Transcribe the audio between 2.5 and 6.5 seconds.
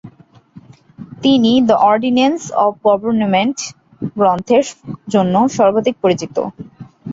Of government" গ্রন্থের জন্য সর্বাধিক পরিচিত।